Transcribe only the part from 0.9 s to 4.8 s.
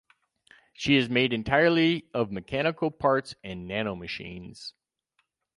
is made entirely of mechanical parts and nanomachines.